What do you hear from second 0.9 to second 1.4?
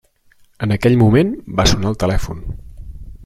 moment